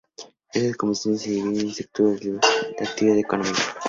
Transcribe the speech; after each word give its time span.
Estas 0.55 0.77
comisiones 0.77 1.21
se 1.21 1.29
dividen 1.29 1.43
según 1.43 1.59
el 1.69 1.73
sector 1.75 2.19
de 2.19 2.39
actividad 2.83 3.17
económica. 3.19 3.61